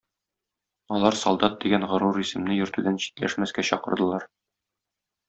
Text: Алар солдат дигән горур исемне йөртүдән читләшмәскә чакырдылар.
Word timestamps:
Алар 0.95 1.17
солдат 1.23 1.59
дигән 1.65 1.85
горур 1.91 2.19
исемне 2.23 2.57
йөртүдән 2.61 2.97
читләшмәскә 3.05 3.67
чакырдылар. 3.71 4.27